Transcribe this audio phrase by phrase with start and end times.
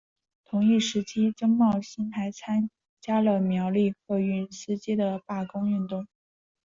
[0.43, 6.07] 同一时期曾茂兴还参加了苗栗客运司机的罢工运动。